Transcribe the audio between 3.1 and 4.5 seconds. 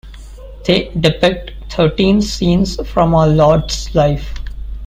our Lords life.